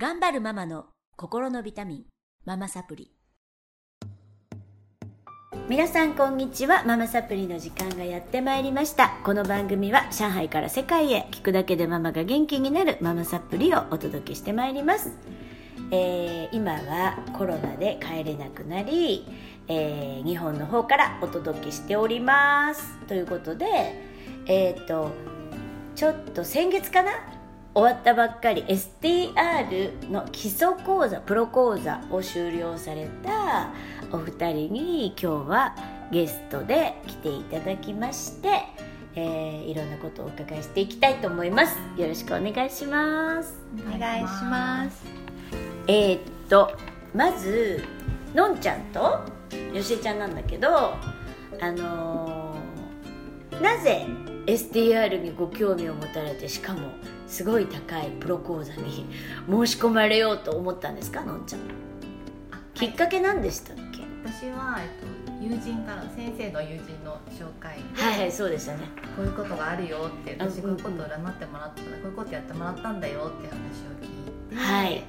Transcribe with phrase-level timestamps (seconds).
[0.00, 2.04] 頑張るママの心のビタミン
[2.46, 3.12] ママサプリ。
[5.68, 6.84] 皆さんこんにちは。
[6.84, 9.10] ママサプリの時間がやってまいりました。
[9.22, 15.12] この番組は上海から世界へ聞くだけでママが元気になるママサプリをお届けしてまいります、
[15.90, 19.26] えー今はコロナで帰れなくなり、
[19.68, 22.96] えー日本の方からお届けしております。
[23.06, 23.66] ということで
[24.46, 25.10] えっ、と
[25.94, 27.10] ちょっと先月かな
[27.72, 33.70] 終わったばっかり STR の基礎講座プロ講座を終了された
[34.10, 35.76] お二人に今日は
[36.10, 38.48] ゲストで来ていただきまして、
[39.14, 41.76] えーいろんなことをお伺いしていきたいと思います。
[41.96, 43.54] よろしくお願いします。
[43.94, 45.04] お願いします。
[45.86, 46.76] えーっと
[47.14, 47.84] まず
[48.34, 49.00] のんちゃんと
[49.72, 50.68] よしえちゃんなんだけど
[51.60, 54.06] あのーなぜ
[54.46, 56.88] STR にご興味を持たれてしかも
[57.30, 59.06] すごい高いプロ講座に
[59.48, 61.60] 申し込まれようと思ったんですかのんちゃん。
[62.74, 64.00] きっかけ何でしたっけ？
[64.24, 68.80] 私は、えっと、友人から先生の友人の紹介で、はいはいそうでしたね。
[69.16, 74.90] こういうことがあるよってうん私こういうことを占ってもらったこういうことやってもらったんだよって話を聞いて、はい。
[74.90, 75.04] で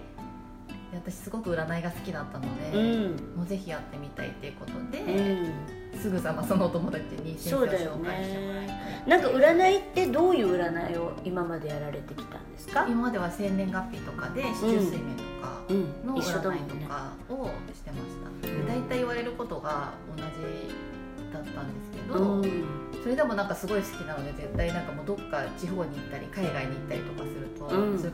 [0.93, 3.11] 私すごく占いが好きだったのうで、ん。
[3.35, 4.99] もうぜひやってみたいっていうことで、
[5.93, 5.99] うん。
[5.99, 8.15] すぐさまそのお友達に先生を紹介してもら
[8.63, 8.67] いね
[9.05, 9.07] た。
[9.07, 12.85] いなんか占いってどういう占いを今までやられてきたんですか？
[12.87, 16.07] 今までは生年月日とかで四柱推命とかうん。
[16.07, 16.85] の占いとね。
[16.87, 20.23] かをしてました、うんで大体言われることが同じ
[21.33, 22.63] だったんですけど、うん。
[23.01, 27.47] それでもなんかすごい好きなので絶対なんかもうどっか地方に行ったり海外に行ったりとかする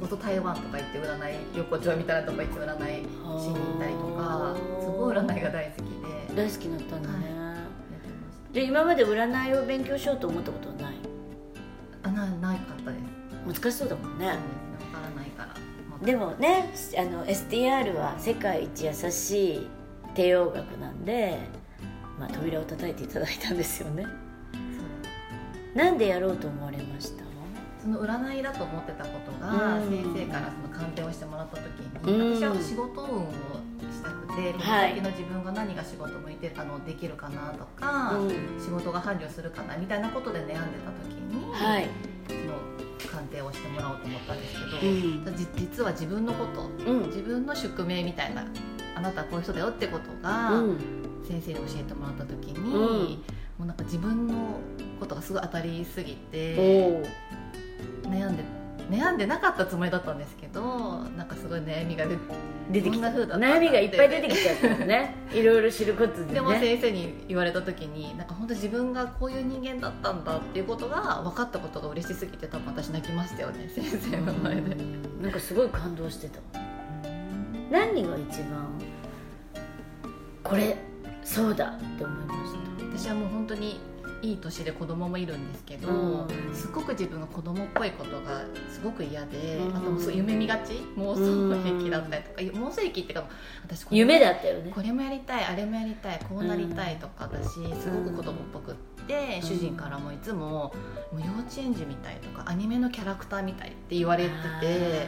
[0.08, 6.36] と、うんそれこそ台湾とか行って占い横丁みたいなとこ行って占いしに行ったりとかすごい占いが大好きで。
[6.36, 10.94] 大好きだったんだね、やってましで今まで占いを勉強しようと思ったことはない？
[12.04, 12.98] たあななかったで
[13.56, 13.62] す。
[13.62, 14.36] 難しそうだもんね。
[14.80, 15.48] そうからないから。
[15.90, 19.68] まあでもねあの STR は世界一優しい
[20.14, 21.40] 帝王学なんで、
[22.20, 24.06] まあ、扉を叩いていただいたんですよね。
[25.76, 27.24] なんでやろうと思われました？
[27.88, 29.90] その占いだと思ってたことが、うん。
[29.90, 32.34] 先生からその鑑定をしてもらった時うん。
[32.34, 33.32] に、私は仕事運を
[33.90, 34.90] したくて、このはい。
[34.90, 38.30] 先の自分が何が仕事向いてたのできるかなとか、うん。
[38.60, 41.88] 仕事が繁盛するかなみたいなことで悩んでた時に、はい、
[42.28, 47.08] その鑑定をしてもらおうと思ったんですけど、実は自分のことうん。
[47.08, 48.46] 自分の宿命みたいな
[48.96, 50.78] あなたはこういう人だよってことが、うん。
[51.26, 53.24] 先生に教えてもらった時に、うん。
[53.58, 54.60] もうなんか自分の
[55.00, 57.06] ことがすごい当たりすぎて。
[58.10, 58.44] 悩んで
[58.90, 60.62] 悩んでなかったつもりだったんですけど
[61.18, 62.18] なんかすごい悩みが出
[62.72, 63.08] 出てきた。
[63.08, 65.16] 悩みがいっぱい出てきちゃったのね。
[65.34, 66.34] いろいろ知ることでね。
[66.34, 74.62] でも先生に言われた時になんか本当自分がこういう人間だったんだっていうことが分かったことが嬉しすぎて多分私泣きましたよね先生の前で。
[74.62, 74.64] う
[75.20, 75.24] ん。
[75.24, 76.40] なんかすごい感動してた。
[77.70, 78.70] 何が一番
[80.44, 80.78] これ
[81.24, 83.80] そうだって思いまし私はもう本当に
[84.28, 86.28] いい年で子供もいるんですけど、うん。
[86.54, 89.76] すごく自分が子供っぽいことがすごく嫌で、うん。
[89.76, 90.74] あともうそう夢見がち。
[90.98, 93.24] 妄想癖だったりとか、妄想癖っていうか
[93.64, 94.72] 私夢だったよね。
[94.74, 98.76] これもやりたいあれもやりたいこうなりたいとかだし、すごく子供っぽくっ
[99.08, 99.42] て、ん。
[99.42, 100.74] 主人からもいつもも
[101.14, 105.08] う幼稚園児みたいとかアニメのキャラクターみたいって言われてて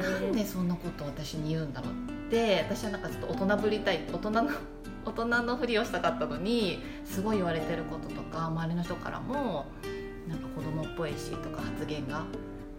[0.00, 1.90] なんでそんなことを私に言うんだろう
[2.26, 4.50] って私はなんかちょっと大人ぶりたい大人の
[5.04, 9.66] 大人のふりをしたかったのにすごい言われてることとか周りの人からも
[10.28, 12.24] なんか子供っぽいしとか発言が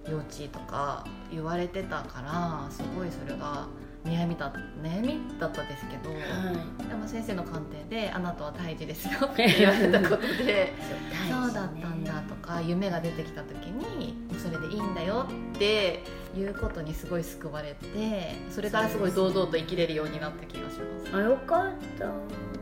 [0.09, 3.67] 幼稚とか言われてたからすごいそれが
[4.05, 6.51] 悩みだ悩みだったんですけど、は
[6.85, 6.87] い。
[6.87, 10.73] でも先生の鑑定で「あなたは胎児ですよ」って 言われたことで
[11.29, 16.03] そうだったんだとか夢が出てきた時にもうそれでいいんだよって
[16.37, 21.17] いうことにすごい救われてそれからすごい堂々と生きれるようになった気がします。
[21.17, 22.05] あよかった。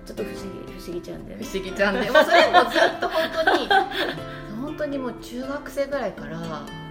[0.06, 1.36] ちょっと不思議不思議ちゃんで。
[1.36, 3.70] 不思議ちゃんで、まあ、それもずっと本当に
[4.62, 6.83] 本当にもう中学生ぐらいから不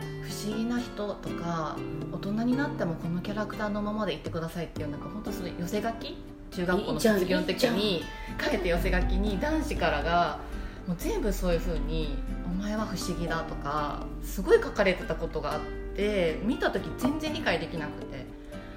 [0.49, 1.77] 思議な人とか
[2.13, 6.17] 大人になってもこのキャラクターのままでいってくださいっていうなんか本当その寄せ書き？
[6.50, 8.03] 中学校の卒業の時に
[8.41, 10.39] 書いて寄せ書きに男子からが
[10.87, 15.61] もう全部そういうふうに「お前は不思議だ」とかすごい書かれてたことがあっ
[15.97, 18.27] て見た時全然理解できなくて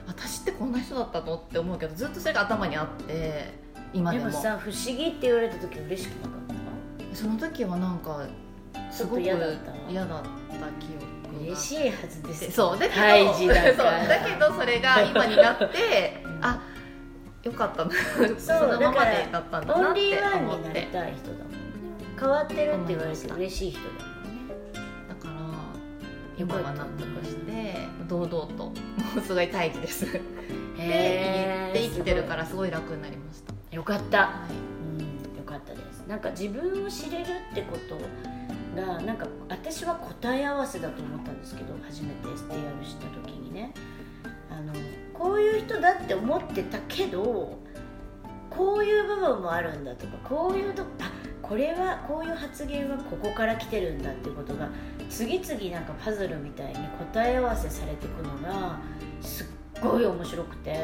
[0.08, 3.54] 私ってこんな人だったのって思うけどずっとそれが頭にあって
[3.94, 4.30] 今でも。
[4.30, 6.46] でもさ不思議って言われた時嬉しくなかっ
[7.16, 8.45] その時はなんかた
[8.96, 10.28] すごく嫌だった嫌だった
[10.80, 11.42] 記憶が。
[11.42, 13.62] 嬉しいはずですよそうだけどそうだ
[14.26, 16.62] けどそれが今になってあ
[17.44, 17.92] よかったな。
[18.40, 21.58] そのままでだったんだなってーワンに思ってなりたい人だもんね。
[22.20, 24.54] 変わってるって言われて嬉しい人だもんね。
[25.10, 25.34] だから
[26.38, 28.74] 今は納得して堂々とも
[29.22, 30.06] すごい大事です。
[30.06, 30.22] って
[30.78, 33.54] 言って生きてるからすごい楽になりました。
[33.76, 34.48] よかった、は
[34.98, 36.04] うん、よかったです。
[36.08, 37.96] なんか自分を知れるってこと
[38.76, 43.74] がなんか私は答え合わせだと思ったんですけど初めて STR した時にね。
[44.50, 44.74] あの
[45.14, 47.58] こういう人だって思ってたけど
[48.50, 51.12] こういう部分もあるんだとかこういうとあ
[51.42, 54.70] これはこういう発言はここから来てるんだっていうことが
[55.10, 56.76] 次々なんかパズルみたいに
[57.14, 58.80] 答え合わせされていくのが
[59.22, 59.48] すっ
[59.82, 60.78] ごい面白くて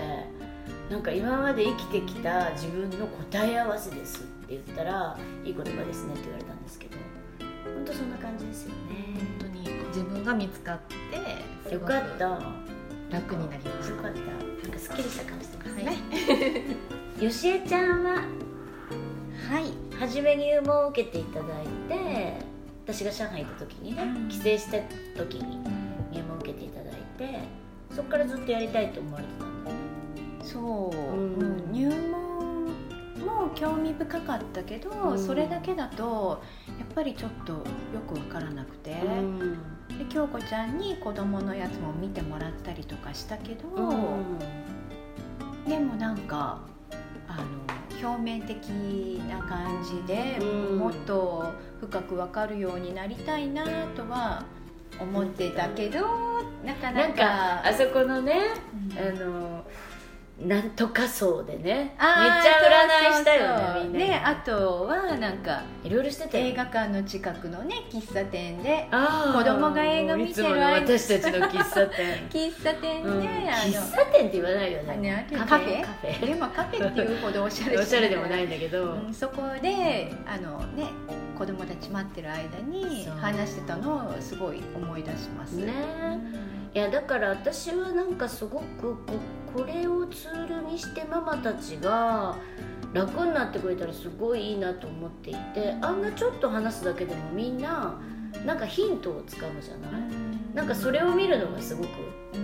[0.89, 7.20] なんか今まで生きてきた自分の答え合わせですって言ったらいい言葉ですねって言われたんですけど。
[7.81, 8.75] 本当そんな感じですよね。
[9.15, 12.25] 本当に自分が見つかってすよかった。
[12.25, 12.39] よ
[13.09, 14.19] 楽になりましかった。
[14.19, 15.97] なんかすっきりした顔してますたね、
[17.19, 18.11] よしえちゃんは？
[18.13, 19.97] はい。
[19.99, 22.45] 初め入門を受けていただいて
[22.85, 24.29] 私が上海行った時にねうん。
[24.29, 24.77] 帰省した
[25.17, 25.57] 時に
[26.11, 27.39] 入門を受けていただいて
[27.89, 29.81] そこからずっとやりたいと思われてたんだよね。
[30.43, 31.33] そう、うん。
[31.33, 31.71] うん。
[31.71, 32.30] 入門
[33.21, 35.19] も興味深かったけど、うん。
[35.19, 36.43] それだけだと
[36.79, 37.61] やっぱりちょっとよ
[38.07, 39.39] くわからなくて、うん。
[39.97, 43.69] で京子ちゃんに子供のやつも見てもらったりとかしたけど、
[45.67, 46.59] でもなんか
[47.27, 48.67] あの表面的
[49.29, 50.79] な感じで、うん。
[50.79, 53.63] もっと深くわかるようになりたいな
[53.95, 54.43] とは
[54.99, 55.99] 思ってたけど、
[56.65, 57.13] なかなか。
[57.13, 58.39] かあそこのね
[58.91, 58.97] うん。
[58.97, 59.65] あの
[60.47, 70.53] なんとか層でねめっちゃ占いしたよそうそうねみんなであとはなんかいろいろしてたよ映画館の近くのね喫茶店で子供が映画見てる。
[70.53, 72.27] 間私たちの喫茶店。
[72.29, 75.81] 喫茶店で、うん喫茶店って言わないよあねのカフェ？
[75.81, 76.25] カカフェ。
[76.27, 80.85] でもカフェっていうほどおしゃれおしゃれでもないい、んだけど、うん、そこであのね
[81.37, 83.15] 子供たち待ってる間にそう。
[83.17, 85.51] 話してたのをすごい思い出します。
[85.57, 85.71] ね。
[86.03, 89.13] うんいやだから私はなんかすごくこ
[89.53, 92.35] これをツールにしてママたちが
[92.93, 97.99] 楽になってくれたらすごいいいなと思っていてあんなちょっと話すだけでもみんな
[98.45, 100.01] なんかヒントをつかむじゃない？
[100.55, 101.89] なんかそれを見るのがすごく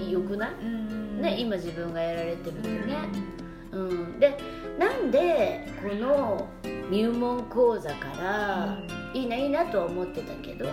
[0.10, 1.22] 良くない、うん。
[1.22, 2.98] ね今自分がやられてるんでね、
[3.72, 4.38] うん、で
[4.78, 6.48] なんでこの
[6.92, 8.78] 入門講座から
[9.14, 10.66] いいないいなとは思ってたけど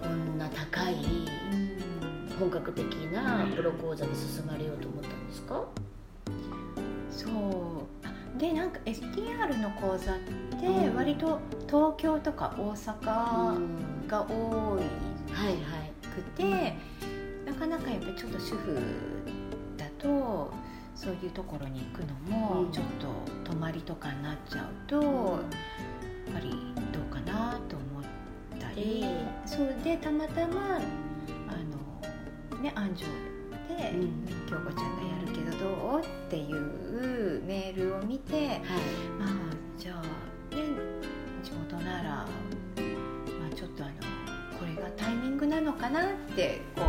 [0.00, 0.96] こんな高い
[2.40, 5.62] 本格的なプロ講座に進まれようと思ったんですか、
[7.10, 8.06] そう。
[8.06, 10.16] あでなんか STR の講座っ
[10.58, 10.96] てうん。
[10.96, 11.38] 割と
[11.68, 14.08] 東京とか大阪うん。
[14.08, 15.92] が多いはいはい。
[16.14, 16.74] くて、
[17.46, 18.80] なかなかやっぱりちょっと主婦
[19.76, 20.50] だと
[20.96, 22.72] そういうところに行くのもうん。
[22.72, 22.84] ちょっ
[23.44, 25.04] と泊まりとかになっちゃうと、やっ
[26.32, 26.50] ぱり
[26.92, 29.26] どうかなと思ったり、え。
[29.44, 29.74] そう。
[29.84, 30.80] でたまたま
[32.60, 33.08] ね安城
[33.68, 34.26] で、うん。
[34.46, 38.58] 京子ちゃんがやるけどどうっていうメールを見てはい。
[39.18, 39.28] まあ
[39.78, 40.02] じゃあ
[40.54, 40.62] ね
[41.42, 42.26] 地元なら、ま
[43.50, 43.92] あ、ちょっとあの
[44.58, 46.82] これがタイミングなのかなってこ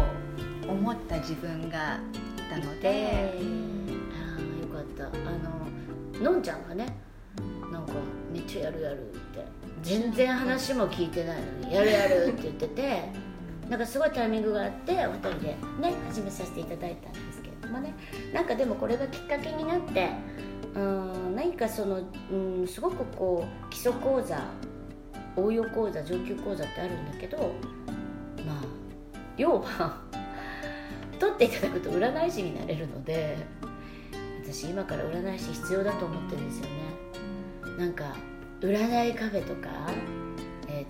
[0.67, 1.99] う思った自分が
[2.37, 3.39] いたので、
[4.13, 5.05] ああよかった。
[5.05, 5.09] あ
[6.19, 6.93] ののんちゃんがね
[7.71, 7.93] なんか
[8.31, 9.45] めっちゃやるやるって。
[9.81, 13.09] 全然話も聞いてないのにやるやるって言ってて
[13.71, 15.47] なんかすごいタイミングがあってお二人で
[15.79, 17.93] ね始めさせていただいたんですけれどもね。
[18.33, 20.09] なんかでもこれがきっかけになって
[20.75, 22.01] うん何かその、
[22.33, 24.43] うん、すごくこう基礎講座
[25.37, 27.37] 応用講座上級講座ってあるんだけど
[28.45, 28.63] まあ
[29.37, 30.01] 要は
[31.17, 33.37] 取っていただくと占い師になれるので
[34.43, 36.71] 私今から占い師必要だと思ってるんですよね。
[37.77, 38.17] なんか
[38.59, 39.69] 占いカフェとか、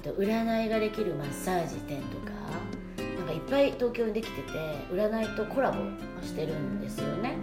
[0.02, 2.32] と占いができるマッサージ店とか
[3.18, 4.52] なんかいっぱい東京にできてて
[4.92, 5.78] 占いとコラボ
[6.22, 7.38] してるんですよね。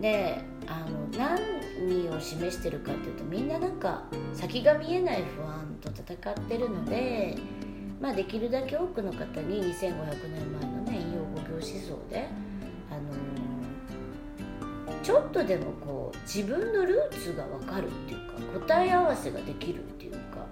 [0.00, 7.36] であの何を示してるかっていうとみんななんか先が見えない不安と戦ってるので、
[8.00, 12.28] まあ、できるだけ多くの方に2500年前のね陰陽五行思想で、
[12.90, 13.50] あのー
[15.02, 20.46] ちょっとでもこう自分のルーツが分かるっていうか答え合わせができるっていうか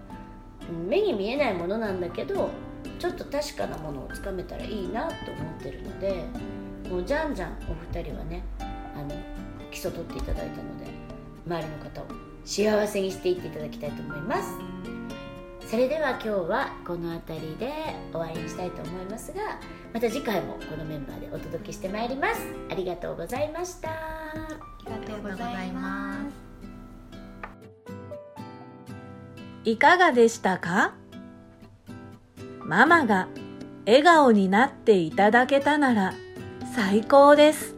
[0.72, 2.50] 目に見えないものなんだけど
[2.98, 6.25] ちょっと確かなものをつかめたらいいなと思ってるので
[6.90, 9.10] もうじゃんじゃんお二人はねあの
[9.70, 10.87] 基礎取っていただいたので
[11.46, 12.06] 周りの方を
[12.44, 14.54] 幸せにしていっていただきたいと思います。
[15.68, 17.70] それでは今日はこの辺りで
[18.10, 19.60] 終わりにしたいと思いますが
[19.92, 22.40] また次回もこのメンバーでお届けしてまいります。
[22.70, 23.90] ありがとうございました。
[23.90, 24.48] あ
[24.87, 25.88] りがとうございます。
[29.68, 30.94] いかがでしたか？
[32.64, 33.28] ママが
[33.84, 36.14] 笑顔になっていただけたなら
[36.75, 37.76] 最高です。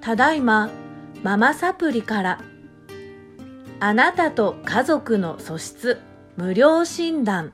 [0.00, 0.68] ただいま、
[1.22, 2.40] ママサプリから、
[3.78, 6.00] あなたと家族の素質
[6.36, 7.52] 無料診断。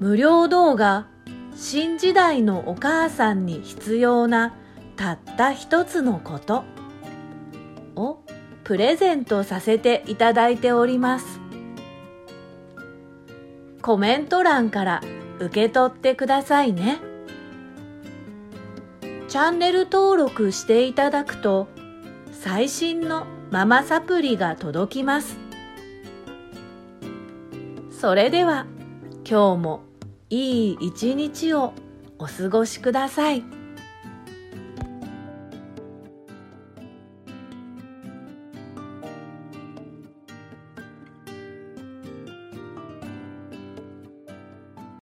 [0.00, 1.08] 無料動画、
[1.54, 4.56] 新時代のお母さんに必要な
[4.96, 6.64] たった一つのこと
[7.96, 8.20] を
[8.64, 11.40] プレゼントさせていただいております。
[13.82, 15.02] コメント欄から
[15.38, 16.98] 受け取ってくださいね。
[19.28, 21.68] チャンネル登録していただくと
[22.32, 25.36] 最新のママサプリが届きます。
[27.90, 28.66] それでは
[29.28, 29.80] 今日も
[30.30, 31.74] いい一日を
[32.18, 33.63] お過ごしください。